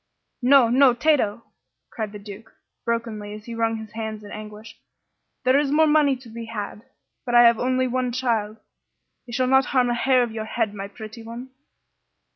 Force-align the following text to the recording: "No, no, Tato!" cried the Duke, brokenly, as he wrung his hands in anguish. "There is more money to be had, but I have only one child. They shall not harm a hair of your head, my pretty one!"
"No, 0.41 0.67
no, 0.69 0.95
Tato!" 0.95 1.43
cried 1.91 2.11
the 2.11 2.17
Duke, 2.17 2.55
brokenly, 2.85 3.33
as 3.35 3.45
he 3.45 3.53
wrung 3.53 3.75
his 3.77 3.91
hands 3.91 4.23
in 4.23 4.31
anguish. 4.31 4.75
"There 5.43 5.59
is 5.59 5.69
more 5.71 5.85
money 5.85 6.15
to 6.15 6.27
be 6.29 6.45
had, 6.45 6.81
but 7.23 7.35
I 7.35 7.43
have 7.43 7.59
only 7.59 7.85
one 7.87 8.11
child. 8.11 8.57
They 9.27 9.31
shall 9.33 9.45
not 9.45 9.65
harm 9.65 9.91
a 9.91 9.93
hair 9.93 10.23
of 10.23 10.31
your 10.31 10.45
head, 10.45 10.73
my 10.73 10.87
pretty 10.87 11.21
one!" 11.21 11.51